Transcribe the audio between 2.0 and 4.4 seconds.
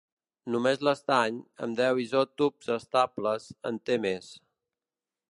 isòtops estables, en té més.